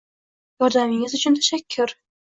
Yordamingiz 0.63 1.17
uchun 1.21 1.39
tashakkur. 1.41 1.99